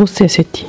بص 0.00 0.20
يا 0.20 0.26
ستي 0.26 0.66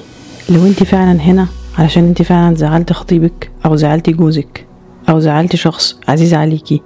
لو 0.50 0.66
انت 0.66 0.84
فعلا 0.84 1.12
هنا 1.22 1.48
علشان 1.78 2.04
انت 2.04 2.22
فعلا 2.22 2.56
زعلت 2.56 2.94
خطيبك 2.94 3.52
أو 3.66 3.76
زعلتي 3.76 4.12
جوزك 4.12 4.68
أو 5.10 5.20
زعلتي 5.20 5.58
شخص 5.58 6.00
عزيز 6.08 6.34
عليكي 6.34 6.82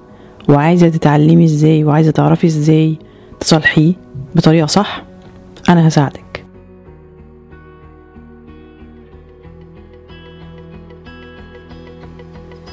وعايزة 0.50 0.89
تتعلمي 0.89 1.46
إزاي 1.46 1.84
وعايزة 1.84 2.12
تعرفي 2.12 2.47
إزاي 2.47 2.97
تصالحيه 3.39 3.94
بطريقة 4.36 4.65
صح 4.65 5.04
أنا 5.70 5.88
هساعدك. 5.88 6.27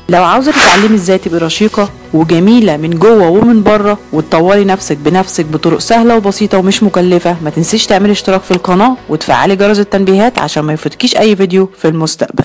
لو 0.08 0.24
عاوزة 0.24 0.52
تتعلمي 0.52 0.94
إزاي 0.94 1.18
تبقي 1.18 1.38
رشيقة 1.40 1.88
وجميلة 2.14 2.76
من 2.76 2.90
جوه 2.90 3.28
ومن 3.28 3.62
بره 3.62 3.98
وتطوري 4.12 4.64
نفسك 4.64 4.96
بنفسك 4.96 5.46
بطرق 5.46 5.78
سهلة 5.78 6.16
وبسيطة 6.16 6.58
ومش 6.58 6.82
مكلفة 6.82 7.36
ما 7.44 7.50
تنسيش 7.50 7.86
تعملي 7.86 8.12
اشتراك 8.12 8.40
في 8.40 8.50
القناة 8.50 8.96
وتفعلي 9.08 9.56
جرس 9.56 9.78
التنبيهات 9.78 10.38
عشان 10.38 10.64
ما 10.64 10.72
يفوتكيش 10.72 11.16
أي 11.16 11.36
فيديو 11.36 11.66
في 11.76 11.88
المستقبل. 11.88 12.44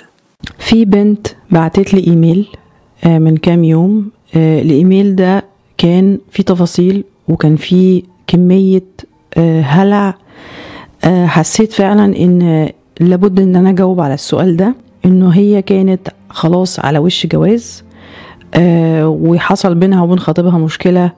في 0.60 0.86
بنت 0.86 1.28
بعتت 1.52 1.94
لي 1.94 2.08
إيميل 2.08 2.48
آه، 3.04 3.18
من 3.20 3.38
كام 3.38 3.64
يوم 3.64 4.10
آه، 4.36 4.62
الإيميل 4.62 5.16
ده 5.16 5.46
كان 5.78 6.18
فيه 6.32 6.44
تفاصيل 6.44 7.04
وكان 7.28 7.56
فيه 7.56 8.04
كمية 8.28 8.84
آه، 9.38 9.62
هلع 9.62 10.16
حسيت 11.06 11.74
فعلا 11.74 12.06
إن 12.06 12.70
لابد 13.00 13.40
إن 13.40 13.56
أنا 13.56 13.70
أجاوب 13.70 14.02
على 14.02 14.14
السؤال 14.14 14.58
ده 14.58 14.76
إنه 15.06 15.30
هي 15.30 15.62
كانت 15.62 16.10
خلاص 16.30 16.80
على 16.80 17.00
وش 17.00 17.26
جواز 17.28 17.84
آه، 18.54 19.08
وحصل 19.08 19.76
بينها 19.76 20.04
وبين 20.04 20.20
خطيبها 20.20 20.58
مشكلة 20.58 21.12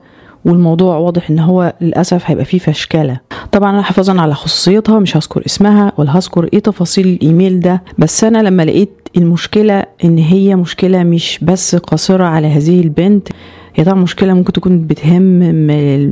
والموضوع 0.44 0.96
واضح 0.96 1.30
إن 1.30 1.38
هو 1.38 1.72
للأسف 1.80 2.22
هيبقى 2.26 2.44
فيه 2.44 2.58
فشكله 2.58 3.20
طبعا 3.52 3.70
أنا 3.70 3.82
حفاظا 3.82 4.20
على 4.20 4.34
خصوصيتها 4.34 4.98
مش 4.98 5.16
هذكر 5.16 5.42
اسمها 5.46 5.92
ولا 5.96 6.16
هذكر 6.18 6.48
إيه 6.52 6.58
تفاصيل 6.58 7.06
الإيميل 7.08 7.60
ده 7.60 7.82
بس 7.98 8.24
أنا 8.24 8.42
لما 8.42 8.62
لقيت 8.62 9.08
المشكلة 9.16 9.84
إن 10.04 10.18
هي 10.18 10.56
مشكلة 10.56 11.02
مش 11.02 11.38
بس 11.42 11.76
قاصرة 11.76 12.24
على 12.24 12.46
هذه 12.46 12.80
البنت 12.80 13.28
هي 13.74 13.84
طبعا 13.84 13.94
مشكلة 14.02 14.34
ممكن 14.34 14.52
تكون 14.52 14.86
بتهم 14.86 15.22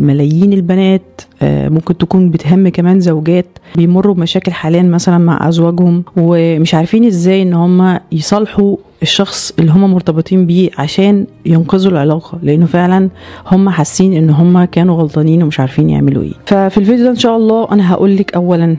ملايين 0.06 0.52
البنات 0.52 1.20
آه، 1.42 1.69
ممكن 1.69 1.98
تكون 1.98 2.30
بتهم 2.30 2.69
كمان 2.69 3.00
زوجات 3.00 3.46
بيمروا 3.77 4.14
بمشاكل 4.14 4.52
حاليا 4.52 4.83
مثلا 4.83 5.19
مع 5.19 5.48
أزواجهم 5.48 6.05
ومش 6.17 6.74
عارفين 6.74 7.05
إزاي 7.05 7.42
إن 7.42 7.55
هم 7.55 7.98
يصالحوا 8.12 8.77
الشخص 9.02 9.52
اللي 9.58 9.70
هم 9.72 9.92
مرتبطين 9.92 10.46
بيه 10.46 10.70
عشان 10.78 11.26
ينقذوا 11.46 11.92
العلاقة 11.92 12.38
لأنه 12.42 12.66
فعلا 12.66 13.08
هم 13.46 13.68
حاسين 13.68 14.12
إن 14.12 14.30
هم 14.30 14.64
كانوا 14.64 14.96
غلطانين 15.02 15.42
ومش 15.42 15.60
عارفين 15.60 15.90
يعملوا 15.90 16.22
إيه. 16.22 16.32
ففي 16.46 16.78
الفيديو 16.78 17.04
ده 17.04 17.10
إن 17.10 17.16
شاء 17.16 17.36
الله 17.36 17.68
أنا 17.72 17.92
هقولك 17.92 18.34
اولا 18.34 18.76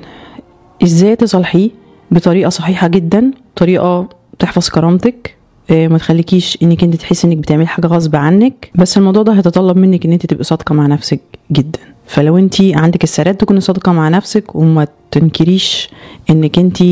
إزاي 0.84 1.16
تصالحيه 1.16 1.70
بطريقة 2.12 2.50
صحيحة 2.50 2.88
جدا 2.88 3.32
طريقة 3.56 4.10
تحفظ 4.40 4.70
كرامتك 4.70 5.36
آه، 5.70 5.88
ما 5.88 5.98
تخليكيش 5.98 6.58
إنك 6.64 6.84
أنت 6.84 6.96
تحسي 6.96 7.28
إنك 7.28 7.38
بتعملي 7.38 7.68
حاجة 7.68 7.88
غصب 7.88 8.16
عنك 8.16 8.72
بس 8.76 8.98
الموضوع 8.98 9.24
ده 9.24 9.34
هيتطلب 9.34 9.78
منك 9.78 10.06
إن 10.06 10.12
أنت 10.12 10.26
تبقي 10.26 10.44
صادقة 10.44 10.76
مع 10.76 10.88
نفسك 10.88 11.20
جدا. 11.52 11.80
فلو 12.06 12.38
أنت 12.38 12.56
عندك 12.62 13.04
السرات 13.04 13.42
تكوني 13.42 13.60
صادقة 13.62 13.92
مع 13.92 14.10
نفسك 14.10 14.56
وما 14.56 14.88
تنكريش 15.12 15.90
إنك 16.30 16.60
أنت 16.60 16.84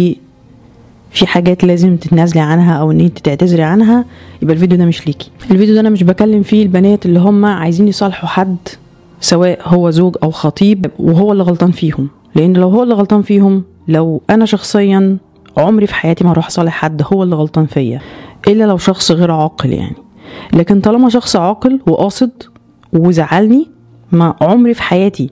في 1.12 1.28
حاجات 1.28 1.64
لازم 1.64 1.98
تتنازلي 1.98 2.42
عنها 2.42 2.74
أو 2.74 2.92
إن 2.92 3.00
أنت 3.00 3.20
تعتذري 3.20 3.64
عنها 3.64 4.06
يبقى 4.42 4.54
الفيديو 4.56 4.78
ده 4.78 4.86
مش 4.86 5.08
ليكي. 5.08 5.32
الفيديو 5.52 5.74
ده 5.76 5.80
أنا 5.82 5.90
مش 5.90 6.04
بكلم 6.04 6.44
فيه 6.44 6.64
البنات 6.64 7.06
اللي 7.06 7.20
هم 7.20 7.46
عايزين 7.46 7.88
يصالحوا 7.88 8.30
حد 8.30 8.58
سواء 9.22 9.60
هو 9.64 9.90
زوج 9.90 10.16
أو 10.24 10.32
خطيب 10.32 10.86
وهو 11.00 11.32
اللي 11.32 11.44
غلطان 11.44 11.72
فيهم. 11.72 12.10
لأن 12.36 12.54
لو 12.54 12.70
هو 12.70 12.84
اللي 12.84 12.94
غلطان 12.94 13.22
فيهم 13.22 13.64
لو 13.88 14.22
أنا 14.30 14.46
شخصيا 14.46 15.18
عمري 15.58 15.88
في 15.88 15.96
حياتي 15.96 16.24
ما 16.24 16.32
أروح 16.32 16.48
أصالح 16.48 16.74
حد 16.74 17.02
هو 17.14 17.24
اللي 17.24 17.36
غلطان 17.36 17.66
فيا 17.66 18.02
إلا 18.48 18.64
لو 18.64 18.78
شخص 18.78 19.12
غير 19.12 19.32
عاقل 19.32 19.74
يعني. 19.74 19.96
لكن 20.54 20.82
طالما 20.82 21.10
شخص 21.10 21.36
عاقل 21.36 21.80
وقاصد 21.88 22.31
وزعلني 22.94 23.68
ما 24.12 24.36
عمري 24.42 24.74
في 24.74 24.81
حياتي 24.84 25.30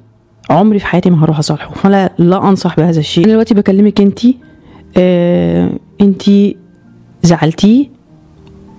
عمري 0.50 0.80
في 0.80 0.86
حياتي 0.86 1.10
ما 1.10 1.24
هروح 1.24 1.40
أصالحه. 1.40 1.74
فلا 1.74 2.14
لا 2.18 2.50
أنصح 2.50 2.76
بهذا 2.78 3.00
الشيء. 3.00 3.24
أنا 3.24 3.34
دلوقتي 3.34 3.54
بكلمك 3.54 4.02
أنتي 4.02 4.38
آه 4.98 5.70
انتي 6.02 6.58
زعلتيه 7.24 7.86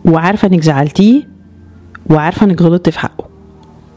وعارفة 0.05 0.49
انك 0.49 0.61
زعلتيه 0.63 1.29
وعارفة 2.11 2.47
انك 2.47 2.63
غلطتي 2.63 2.91
في 2.91 2.99
حقه 2.99 3.25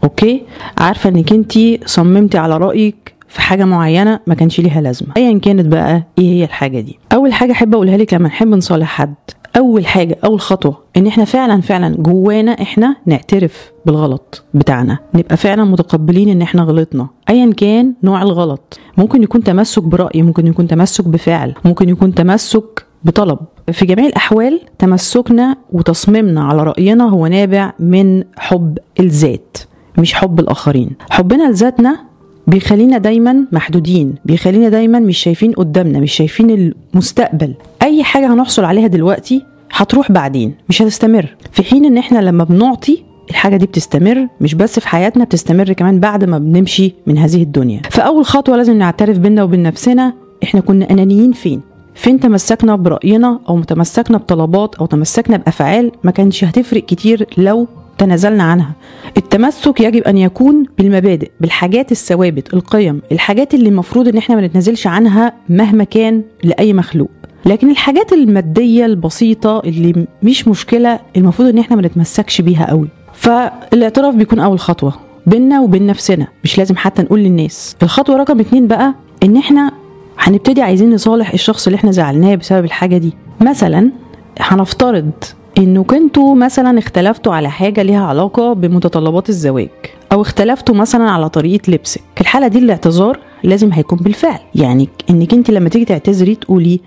أوكي؟ 0.03 0.43
عارفة 0.77 1.09
انك 1.09 1.31
انتي 1.33 1.79
صممتي 1.85 2.37
على 2.37 2.57
رأيك 2.57 3.13
في 3.27 3.41
حاجة 3.41 3.65
معينة 3.65 4.19
ما 4.27 4.35
كانش 4.35 4.59
ليها 4.59 4.81
لازمة. 4.81 5.09
ايا 5.17 5.39
كانت 5.39 5.65
بقى 5.65 6.03
إيه 6.17 6.25
هي 6.33 6.43
الحاجة 6.43 6.79
دي؟ 6.79 6.99
أول 7.13 7.33
حاجة 7.33 7.51
أحب 7.51 7.73
أقولها 7.75 7.97
لك 7.97 8.13
لما 8.13 8.27
نحب 8.27 8.47
نصالح 8.47 8.87
حد 8.87 9.13
أول 9.57 9.85
حاجة 9.85 10.17
أول 10.23 10.41
خطوة 10.41 10.77
إن 10.97 11.07
إحنا 11.07 11.25
فعلا 11.25 11.61
فعلا 11.61 11.95
جوانا 11.97 12.51
إحنا 12.51 12.95
نعترف 13.05 13.71
بالغلط 13.85 14.43
بتاعنا. 14.53 14.99
نبقى 15.15 15.37
فعلا 15.37 15.63
متقبلين 15.63 16.29
إن 16.29 16.41
إحنا 16.41 16.61
غلطنا. 16.63 17.07
ايا 17.29 17.53
كان 17.57 17.93
نوع 18.03 18.21
الغلط. 18.21 18.79
ممكن 18.97 19.23
يكون 19.23 19.43
تمسك 19.43 19.83
برأي 19.83 20.21
ممكن 20.21 20.47
يكون 20.47 20.67
تمسك 20.67 21.07
بفعل 21.07 21.53
ممكن 21.65 21.89
يكون 21.89 22.13
تمسك 22.13 22.85
بطلب. 23.03 23.39
في 23.71 23.85
جميع 23.85 24.05
الأحوال 24.05 24.61
تمسكنا 24.79 25.55
وتصميمنا 25.71 26.43
على 26.43 26.63
رأينا 26.63 27.09
هو 27.09 27.27
نابع 27.27 27.73
من 27.79 28.23
حب 28.37 28.77
الذات 28.99 29.57
مش 29.97 30.13
حب 30.13 30.39
الآخرين. 30.39 30.89
حبنا 31.09 31.49
لذاتنا 31.51 31.99
بيخلينا 32.47 32.97
دايما 32.97 33.45
محدودين 33.51 34.15
بيخلينا 34.25 34.69
دايما 34.69 34.99
مش 34.99 35.17
شايفين 35.17 35.51
قدامنا 35.51 35.99
مش 35.99 36.11
شايفين 36.11 36.73
المستقبل. 36.93 37.53
أي 37.91 38.03
حاجة 38.03 38.33
هنحصل 38.33 38.63
عليها 38.63 38.87
دلوقتي 38.87 39.45
هتروح 39.71 40.11
بعدين 40.11 40.55
مش 40.69 40.81
هتستمر. 40.81 41.35
في 41.51 41.63
حين 41.63 41.85
إن 41.85 41.97
إحنا 41.97 42.19
لما 42.19 42.43
بنعطي 42.43 43.03
الحاجة 43.29 43.55
دي 43.57 43.65
بتستمر 43.65 44.27
مش 44.41 44.55
بس 44.55 44.79
في 44.79 44.87
حياتنا 44.87 45.23
بتستمر 45.23 45.73
كمان 45.73 45.99
بعد 45.99 46.23
ما 46.23 46.37
بنمشي 46.37 46.93
من 47.07 47.17
هذه 47.17 47.43
الدنيا. 47.43 47.81
فأول 47.91 48.25
خطوة 48.25 48.57
لازم 48.57 48.77
نعترف 48.77 49.17
بينا 49.17 49.43
وبين 49.43 49.63
نفسنا 49.63 50.13
إحنا 50.43 50.61
كنا 50.61 50.89
أنانيين 50.91 51.31
فين؟ 51.31 51.61
فين 51.95 52.19
تمسكنا 52.19 52.75
برأينا 52.75 53.39
أو 53.49 53.63
تمسكنا 53.63 54.17
بطلبات 54.17 54.75
أو 54.75 54.85
تمسكنا 54.85 55.37
بأفعال 55.37 55.91
ما 56.03 56.11
كانش 56.11 56.43
هتفرق 56.43 56.85
كتير 56.85 57.27
لو 57.37 57.67
تنازلنا 58.05 58.43
عنها. 58.43 58.71
التمسك 59.17 59.79
يجب 59.81 60.01
أن 60.03 60.17
يكون 60.17 60.65
بالمبادئ 60.77 61.31
بالحاجات 61.41 61.91
الثوابت 61.91 62.53
القيم 62.53 63.01
الحاجات 63.11 63.53
اللي 63.53 63.69
المفروض 63.69 64.07
إن 64.07 64.17
إحنا 64.17 64.35
ما 64.35 64.41
نتنازلش 64.47 64.87
عنها 64.87 65.33
مهما 65.49 65.83
كان 65.83 66.21
لأي 66.43 66.73
مخلوق. 66.73 67.09
لكن 67.45 67.69
الحاجات 67.69 68.13
المادية 68.13 68.85
البسيطة 68.85 69.59
اللي 69.65 70.05
مش 70.23 70.47
مشكلة 70.47 70.99
المفروض 71.17 71.47
إن 71.49 71.57
إحنا 71.57 71.75
ما 71.75 71.81
نتمسكش 71.81 72.41
بيها 72.41 72.69
قوي. 72.69 72.87
فالاعتراف 73.13 74.15
بيكون 74.15 74.39
أول 74.39 74.59
خطوة 74.59 74.93
بينا 75.27 75.59
وبين 75.61 75.85
نفسنا 75.87 76.27
مش 76.43 76.57
لازم 76.57 76.75
حتى 76.75 77.01
نقول 77.01 77.19
للناس. 77.19 77.75
الخطوة 77.83 78.17
رقم 78.17 78.39
اتنين 78.39 78.67
بقى 78.67 78.93
إن 79.23 79.37
إحنا 79.37 79.71
هنبتدي 80.19 80.61
عايزين 80.61 80.93
نصالح 80.93 81.33
الشخص 81.33 81.67
اللي 81.67 81.75
إحنا 81.75 81.91
زعلناه 81.91 82.35
بسبب 82.35 82.65
الحاجة 82.65 82.97
دي. 82.97 83.13
مثلا 83.41 83.91
هنفترض 84.39 85.11
إنه 85.57 85.83
كنتوا 85.83 86.35
مثلا 86.35 86.79
اختلفتوا 86.79 87.33
على 87.33 87.49
حاجة 87.49 87.81
ليها 87.83 88.05
علاقة 88.05 88.53
بمتطلبات 88.53 89.29
الزواج 89.29 89.69
أو 90.11 90.21
اختلفتوا 90.21 90.75
مثلا 90.75 91.03
على 91.11 91.29
طريقة 91.29 91.71
لبسك. 91.71 92.01
في 92.15 92.21
الحالة 92.21 92.47
دي 92.47 92.59
الاعتذار 92.59 93.19
لازم 93.43 93.71
هيكون 93.73 93.99
بالفعل. 93.99 94.39
يعني 94.55 94.89
إنك 95.09 95.33
أنت 95.33 95.51
لما 95.51 95.69
تيجي 95.69 95.85
تعتذري 95.85 96.35
تقولي 96.35 96.79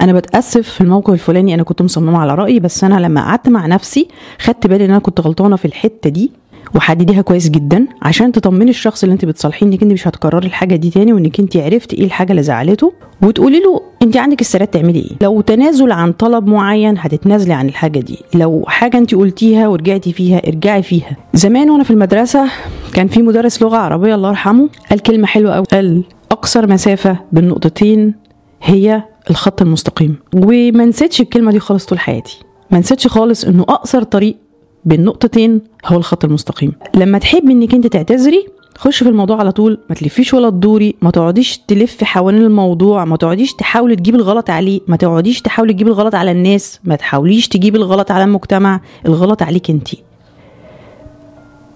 أنا 0.00 0.12
بتأسف 0.12 0.68
في 0.68 0.80
الموقف 0.80 1.12
الفلاني 1.12 1.54
أنا 1.54 1.62
كنت 1.62 1.82
مصممة 1.82 2.18
على 2.18 2.34
رأيي 2.34 2.60
بس 2.60 2.84
أنا 2.84 3.00
لما 3.00 3.20
قعدت 3.24 3.48
مع 3.48 3.66
نفسي 3.66 4.08
خدت 4.38 4.66
بالي 4.66 4.84
إن 4.84 4.90
أنا 4.90 4.98
كنت 4.98 5.20
غلطانة 5.20 5.56
في 5.56 5.64
الحتة 5.64 6.10
دي. 6.10 6.32
وحدديها 6.74 7.22
كويس 7.22 7.48
جدا 7.50 7.86
عشان 8.02 8.32
تطمني 8.32 8.70
الشخص 8.70 9.02
اللي 9.02 9.12
انت 9.12 9.24
بتصالحيه 9.24 9.66
انك 9.66 9.82
انت 9.82 9.92
مش 9.92 10.08
هتكرري 10.08 10.46
الحاجة 10.46 10.76
دي 10.76 10.90
تاني 10.90 11.12
وانك 11.12 11.40
انت 11.40 11.56
عرفتي 11.56 11.96
إيه 11.96 12.04
الحاجة 12.04 12.30
اللي 12.30 12.42
زعلته 12.42 12.92
وتقولي 13.22 13.60
له 13.60 13.80
انت 14.02 14.16
عندك 14.16 14.40
استعداد 14.40 14.68
تعملي 14.68 14.98
إيه. 14.98 15.10
لو 15.22 15.40
تنازل 15.40 15.92
عن 15.92 16.12
طلب 16.12 16.46
معين 16.46 16.94
هتتنازلي 16.98 17.52
عن 17.52 17.68
الحاجة 17.68 18.00
دي. 18.00 18.18
لو 18.34 18.64
حاجة 18.68 18.98
انت 18.98 19.14
قلتيها 19.14 19.68
ورجعتي 19.68 20.12
فيها 20.12 20.48
ارجعي 20.48 20.82
فيها. 20.82 21.16
زمان 21.34 21.70
وأنا 21.70 21.84
في 21.84 21.90
المدرسة 21.90 22.50
كان 22.94 23.08
في 23.08 23.22
مدرس 23.22 23.62
لغة 23.62 23.76
عربية 23.76 24.14
الله 24.14 24.28
يرحمه 24.28 24.68
قال 24.90 25.00
كلمة 25.00 25.26
حلوة 25.26 25.54
قوي. 25.54 25.64
قال 25.72 26.02
أقصر 26.30 26.66
مسافة 26.66 27.16
بين 27.32 27.48
نقطتين 27.48 28.14
هي 28.62 29.02
الخط 29.30 29.62
المستقيم. 29.62 30.16
وما 30.34 30.84
نسيتش 30.84 31.20
الكلمة 31.20 31.52
دي 31.52 31.60
خالص 31.60 31.86
طول 31.86 31.98
حياتي. 31.98 32.38
ما 32.70 32.78
نسيتش 32.78 33.06
خالص 33.06 33.44
إنه 33.44 33.62
أقصر 33.62 34.02
طريق 34.02 34.36
بين 34.84 35.04
نقطتين 35.04 35.60
هو 35.86 35.96
الخط 35.96 36.24
المستقيم. 36.24 36.72
لما 36.94 37.18
تحبي 37.18 37.52
انك 37.52 37.74
انت 37.74 37.86
تعتذري 37.86 38.46
خش 38.78 39.02
في 39.02 39.08
الموضوع 39.08 39.36
على 39.36 39.52
طول 39.52 39.78
ما 39.88 39.94
تلفيش 39.94 40.34
ولا 40.34 40.50
تدوري 40.50 40.94
ما 41.02 41.10
تقعديش 41.10 41.58
تلفي 41.58 42.04
حوالين 42.04 42.42
الموضوع 42.42 43.04
ما 43.04 43.16
تقعديش 43.16 43.54
تحاولي 43.54 43.96
تجيبي 43.96 44.16
الغلط 44.18 44.50
عليه 44.50 44.80
ما 44.88 44.96
تقعديش 44.96 45.40
تحاولي 45.40 45.72
تجيبي 45.72 45.90
الغلط 45.90 46.14
على 46.14 46.30
الناس 46.30 46.80
ما 46.84 46.96
تحاوليش 46.96 47.48
تجيبي 47.48 47.78
الغلط 47.78 48.10
على 48.10 48.24
المجتمع 48.24 48.80
الغلط 49.06 49.42
عليك 49.42 49.70
انت. 49.70 49.88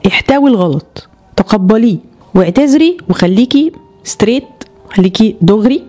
احتوي 0.06 0.50
الغلط 0.50 1.08
تقبليه 1.36 1.98
واعتذري 2.34 2.96
وخليكي 3.08 3.72
straight 4.04 4.44
خليكي 4.94 5.36
دغري 5.40 5.82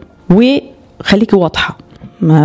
خليكي 1.02 1.36
واضحة. 1.36 1.78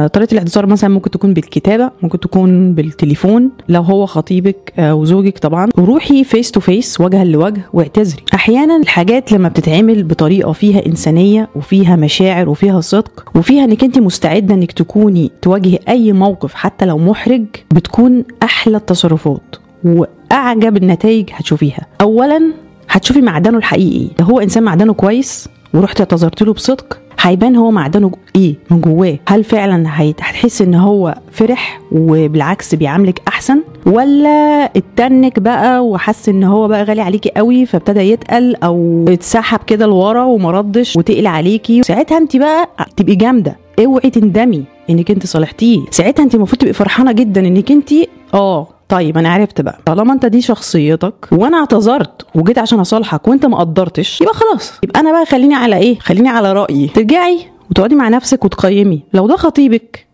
طريقة 0.07 0.33
الاعتذار 0.33 0.67
مثلا 0.67 0.91
ممكن 0.91 1.11
تكون 1.11 1.35
بالكتابة 1.35 1.91
ممكن 2.03 2.21
تكون 2.21 2.73
بالتليفون. 2.75 3.51
لو 3.69 3.83
هو 3.83 4.07
خطيبك 4.07 4.73
آه، 4.79 4.95
وزوجك 4.95 5.39
طبعا 5.39 5.69
روحي 5.79 6.25
face 6.25 6.51
to 6.51 6.61
face 6.61 7.01
وجها 7.01 7.25
لوجه 7.25 7.63
واعتذري. 7.73 8.23
أحيانا 8.35 8.77
الحاجات 8.77 9.33
لما 9.33 9.49
بتتعمل 9.49 10.03
بطريقة 10.05 10.53
فيها 10.53 10.87
إنسانية 10.87 11.49
وفيها 11.57 11.97
مشاعر 11.97 12.49
وفيها 12.49 12.81
صدق 12.81 13.25
وفيها 13.35 13.65
إنك 13.65 13.85
أنت 13.85 13.99
مستعدة 13.99 14.55
إنك 14.55 14.73
تكوني 14.73 15.31
تواجهي 15.43 15.79
أي 15.89 16.13
موقف 16.13 16.55
حتى 16.55 16.87
لو 16.87 16.99
محرج 16.99 17.45
بتكون 17.75 18.25
أحلى 18.43 18.77
التصرفات 18.77 19.57
وأعجب 19.85 20.77
النتائج 20.77 21.29
هتشوفيها. 21.33 21.87
اولا 22.01 22.53
هتشوفي 22.89 23.21
معدنه 23.23 23.59
الحقيقي. 23.59 24.09
لو 24.21 24.27
هو 24.27 24.41
إنسان 24.41 24.63
معدنه 24.63 24.93
كويس 24.93 25.49
ورحت 25.75 26.01
اعتذرت 26.01 26.43
له 26.43 26.53
بصدق 26.53 26.99
هيبان 27.23 27.57
هو 27.57 27.71
معدنه 27.71 28.13
إيه 28.37 28.55
من 28.71 28.81
جواه. 28.81 29.19
هل 29.29 29.45
فعلا 29.45 29.85
هتحس 29.87 30.63
إن 30.63 30.75
هو 30.75 31.15
فرح 31.33 31.81
وبالعكس 31.93 32.75
بيعاملك 32.75 33.23
أحسن؟ 33.29 33.63
ولا 33.87 34.65
اتنك 34.77 35.39
بقى 35.39 35.87
وحس 35.87 36.29
إن 36.29 36.45
هو 36.45 36.69
بقى 36.69 36.85
غالي 36.85 37.01
عليكي 37.03 37.31
قوي 37.37 37.67
فابتدى 37.67 38.01
يتقل 38.01 38.55
أو 38.57 39.05
اتسحب 39.09 39.59
كده 39.67 39.87
لورا 39.87 40.25
ومردش 40.25 40.97
وتقل 40.97 41.27
عليكي؟ 41.27 41.83
ساعتها 41.83 42.19
انت 42.19 42.37
بقى 42.37 42.69
تبقي 42.97 43.15
جامدة. 43.15 43.57
اوعي 43.85 44.11
تندمي 44.11 44.65
إنك 44.91 45.11
انت 45.11 45.27
صالحتيه. 45.27 45.81
ساعتها 45.91 46.23
انت 46.23 46.35
المفروض 46.35 46.61
تبقي 46.61 46.73
فرحانة 46.73 47.13
جدا 47.13 47.41
إنك 47.47 47.71
انت 47.73 47.91
آه. 48.35 48.69
طيب 48.91 49.19
أنا 49.19 49.29
عرفت 49.33 49.61
بقى. 49.61 49.79
طالما 49.87 50.13
أنت 50.13 50.27
دي 50.27 50.41
شخصيتك 50.43 51.15
وأنا 51.33 51.57
اعتذرت 51.59 52.27
وجيت 52.35 52.59
عشان 52.59 52.81
أصالحك 52.81 53.29
وأنت 53.29 53.47
ما 53.47 53.59
قدرتش 53.59 54.21
يبقى 54.21 54.35
خلاص. 54.35 54.73
يبقى 54.83 55.01
أنا 55.01 55.13
بقى 55.13 55.27
خليني 55.27 55.55
على 55.55 55.77
إيه؟ 55.77 55.99
خليني 55.99 56.29
على 56.29 56.53
رأيي. 56.53 56.89
ترجعي 56.89 57.39
وتقعدي 57.71 57.95
مع 57.95 58.09
نفسك 58.09 58.45
وتقيمي. 58.45 59.03
لو 59.13 59.27
ده 59.27 59.37
خطيبك 59.37 60.07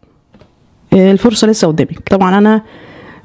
آه، 0.92 1.12
الفرصة 1.12 1.46
لسه 1.48 1.68
قدامك. 1.68 2.08
طبعا 2.10 2.38
أنا 2.38 2.62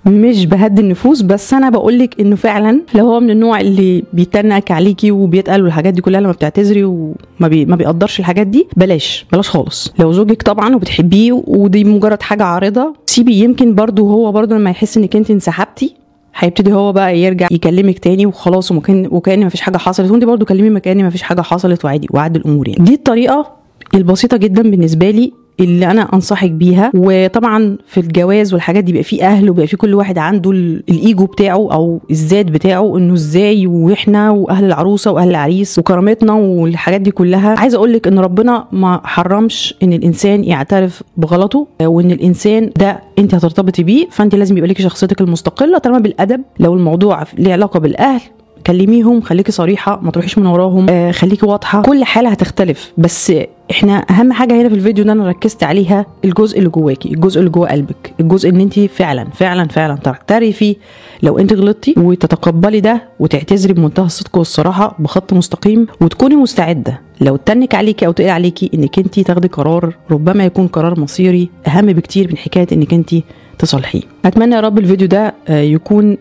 مش 0.05 0.45
بهدي 0.45 0.81
النفوس 0.81 1.21
بس 1.21 1.53
أنا 1.53 1.69
بقول 1.69 1.99
لك 1.99 2.19
إنه 2.19 2.35
فعلا 2.35 2.81
لو 2.95 3.05
هو 3.07 3.19
من 3.19 3.29
النوع 3.29 3.59
اللي 3.59 4.03
بيتنك 4.13 4.71
عليكي 4.71 5.11
وبيتقل 5.11 5.63
والحاجات 5.63 5.93
دي 5.93 6.01
كلها 6.01 6.21
لما 6.21 6.31
بتعتذري 6.31 6.83
وما 6.83 7.47
بي 7.47 7.65
ما 7.65 7.75
بيقدرش 7.75 8.19
الحاجات 8.19 8.47
دي 8.47 8.67
بلاش 8.77 9.25
بلاش 9.33 9.49
خالص. 9.49 9.93
لو 9.99 10.11
زوجك 10.11 10.41
طبعا 10.43 10.75
وبتحبيه 10.75 11.43
ودي 11.47 11.83
مجرد 11.83 12.21
حاجة 12.21 12.43
عارضة 12.43 12.93
سيبي 13.05 13.33
يمكن 13.35 13.75
برضو 13.75 14.07
هو 14.09 14.31
برضو 14.31 14.55
لما 14.55 14.69
يحس 14.69 14.97
إنك 14.97 15.15
أنت 15.15 15.31
انسحبتي 15.31 15.95
هيبتدي 16.35 16.73
هو 16.73 16.93
بقى 16.93 17.19
يرجع 17.19 17.47
يكلمك 17.51 17.99
تاني 17.99 18.25
وخلاص 18.25 18.71
ومكان 18.71 19.07
وكأن 19.11 19.45
مفيش 19.45 19.61
حاجة 19.61 19.77
حصلت. 19.77 20.11
وانت 20.11 20.23
برضو 20.23 20.45
كلمي 20.45 20.69
مكأن 20.69 21.05
مفيش 21.05 21.21
حاجة 21.21 21.41
حصلت 21.41 21.85
وعادي 21.85 22.07
وعد 22.11 22.35
الأمور 22.35 22.67
يعني. 22.67 22.83
دي 22.83 22.93
الطريقة 22.93 23.51
البسيطة 23.95 24.37
جدا 24.37 24.61
بالنسبة 24.61 25.09
لي 25.11 25.33
اللي 25.59 25.91
أنا 25.91 26.01
أنصحك 26.13 26.51
بيها. 26.51 26.91
وطبعا 26.95 27.77
في 27.87 27.99
الجواز 27.99 28.53
والحاجات 28.53 28.83
دي 28.83 28.91
بيبقى 28.91 29.03
فيه 29.03 29.23
أهل 29.23 29.49
وبيبقى 29.49 29.67
فيه 29.67 29.77
كل 29.77 29.93
واحد 29.93 30.17
عنده 30.17 30.51
الإيجو 30.51 31.25
بتاعه 31.25 31.73
أو 31.73 31.99
الذات 32.11 32.45
بتاعه 32.45 32.97
إنه 32.97 33.13
إزاي 33.13 33.67
وإحنا 33.67 34.31
وأهل 34.31 34.65
العروسة 34.65 35.11
وأهل 35.11 35.29
العريس 35.29 35.79
وكرامتنا 35.79 36.33
والحاجات 36.33 37.01
دي 37.01 37.11
كلها. 37.11 37.59
عايزة 37.59 37.75
أقول 37.77 37.93
لك 37.93 38.07
إن 38.07 38.19
ربنا 38.19 38.67
ما 38.71 39.01
حرمش 39.03 39.73
إن 39.83 39.93
الإنسان 39.93 40.43
يعترف 40.43 41.03
بغلطه 41.17 41.67
وإن 41.81 42.11
الإنسان 42.11 42.69
ده 42.79 42.99
أنت 43.19 43.35
هترتبطي 43.35 43.83
بيه. 43.83 44.07
فأنت 44.11 44.35
لازم 44.35 44.57
يبقى 44.57 44.69
لك 44.69 44.81
شخصيتك 44.81 45.21
المستقلة 45.21 45.77
طالما 45.77 45.99
بالأدب 45.99 46.41
لو 46.59 46.73
الموضوع 46.73 47.23
ليه 47.37 47.53
علاقة 47.53 47.79
بالأهل 47.79 48.21
كلميهم 48.67 49.21
خليكي 49.21 49.51
صريحة 49.51 49.99
ما 50.01 50.11
تروحيش 50.11 50.37
من 50.37 50.45
وراهم. 50.45 50.89
آه 50.89 51.11
خليكي 51.11 51.45
واضحة. 51.45 51.81
كل 51.81 52.03
حالة 52.03 52.29
هتختلف 52.29 52.91
بس 52.97 53.33
إحنا 53.71 54.05
أهم 54.09 54.33
حاجة 54.33 54.61
هنا 54.61 54.69
في 54.69 54.75
الفيديو 54.75 55.03
إن 55.05 55.09
أنا 55.09 55.27
ركزت 55.27 55.63
عليها 55.63 56.05
الجزء 56.25 56.57
اللي 56.57 56.69
جواكي 56.69 57.09
الجزء 57.13 57.39
اللي 57.39 57.49
جوه 57.49 57.69
قلبك 57.69 58.13
الجزء 58.19 58.49
إن 58.49 58.61
انت 58.61 58.79
فعلا 58.79 59.27
فعلا 59.33 59.67
فعلا 59.67 59.95
تعترفي 59.95 60.75
لو 61.23 61.39
انت 61.39 61.53
غلطتي 61.53 61.93
وتتقبلي 61.97 62.79
ده 62.79 63.01
وتعتذري 63.19 63.73
بمنتهى 63.73 64.05
الصدق 64.05 64.37
والصراحة 64.37 64.95
بخط 64.99 65.33
مستقيم 65.33 65.87
وتكوني 66.01 66.35
مستعدة. 66.35 67.01
لو 67.21 67.35
اتنك 67.35 67.75
عليكي 67.75 68.05
أو 68.05 68.11
تقل 68.11 68.29
عليكي 68.29 68.69
إنك 68.73 68.99
انت 68.99 69.19
تاخدي 69.19 69.47
قرار 69.47 69.93
ربما 70.11 70.45
يكون 70.45 70.67
قرار 70.67 70.99
مصيري 70.99 71.49
أهم 71.67 71.85
بكتير 71.85 72.27
من 72.27 72.37
حكاية 72.37 72.67
إنك 72.71 72.93
انت 72.93 73.15
تصالحيه. 73.59 74.01
أتمنى 74.25 74.55
يا 74.55 74.59
رب 74.59 74.77
الفيديو 74.79 75.07
ده 75.07 75.33
آه، 75.47 75.61
يكون 75.61 76.17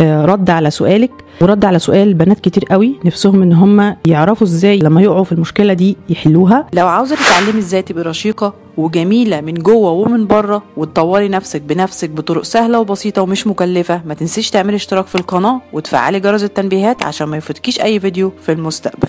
رد 0.00 0.50
على 0.50 0.70
سؤالك 0.70 1.10
ورد 1.40 1.64
على 1.64 1.78
سؤال 1.78 2.14
بنات 2.14 2.40
كتير 2.40 2.64
قوي 2.70 3.00
نفسهم 3.04 3.42
إن 3.42 3.52
هم 3.52 3.96
يعرفوا 4.06 4.46
إزاي 4.46 4.78
لما 4.78 5.02
يقعوا 5.02 5.24
في 5.24 5.32
المشكلة 5.32 5.72
دي 5.72 5.96
يحلوها. 6.08 6.66
لو 6.72 6.86
عاوزة 6.88 7.16
تتعلمي 7.16 7.58
إزاي 7.58 7.82
تبقي 7.82 8.02
رشيقة 8.04 8.54
وجميلة 8.76 9.40
من 9.40 9.54
جوه 9.54 9.90
ومن 9.90 10.26
بره 10.26 10.62
وتطوري 10.76 11.28
نفسك 11.28 11.60
بنفسك 11.60 12.10
بطرق 12.10 12.44
سهلة 12.44 12.80
وبسيطة 12.80 13.22
ومش 13.22 13.46
مكلفة 13.46 14.00
ما 14.06 14.14
تنسيش 14.14 14.50
تعملي 14.50 14.76
اشتراك 14.76 15.06
في 15.06 15.14
القناة 15.14 15.60
وتفعلي 15.72 16.20
جرس 16.20 16.42
التنبيهات 16.42 17.02
عشان 17.02 17.28
ما 17.28 17.36
يفوتكيش 17.36 17.80
أي 17.80 18.00
فيديو 18.00 18.32
في 18.42 18.52
المستقبل. 18.52 19.08